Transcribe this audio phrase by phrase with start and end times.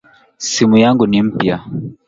[0.37, 1.57] Simu yangu ni mpya.